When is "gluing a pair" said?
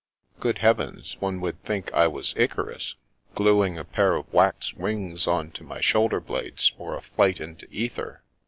3.35-4.15